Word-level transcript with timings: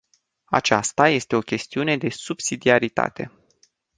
Aceasta 0.49 1.07
este 1.07 1.35
o 1.35 1.39
chestiune 1.41 1.97
de 1.97 2.09
subsidiaritate. 2.09 3.31